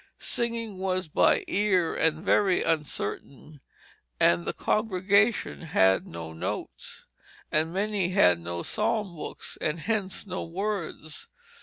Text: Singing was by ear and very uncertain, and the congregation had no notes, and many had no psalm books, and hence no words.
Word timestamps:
Singing 0.17 0.79
was 0.79 1.07
by 1.07 1.45
ear 1.47 1.93
and 1.95 2.23
very 2.25 2.63
uncertain, 2.63 3.61
and 4.19 4.45
the 4.47 4.51
congregation 4.53 5.61
had 5.61 6.07
no 6.07 6.33
notes, 6.33 7.05
and 7.51 7.71
many 7.71 8.09
had 8.09 8.39
no 8.39 8.63
psalm 8.63 9.15
books, 9.15 9.59
and 9.61 9.81
hence 9.81 10.25
no 10.25 10.43
words. 10.43 11.27